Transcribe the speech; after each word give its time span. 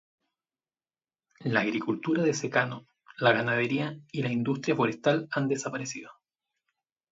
La 1.41 1.59
agricultura 1.59 2.23
de 2.23 2.33
secano, 2.33 2.87
la 3.19 3.33
ganadería 3.33 3.99
y 4.11 4.23
la 4.23 4.31
industria 4.31 4.75
forestal 4.75 5.27
han 5.31 5.47
desaparecido. 5.47 6.09